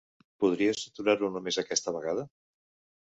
[0.43, 2.25] Podries aturar-ho només aquesta vegada?